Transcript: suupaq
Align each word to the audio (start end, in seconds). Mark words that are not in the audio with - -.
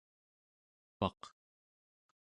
suupaq 0.95 1.19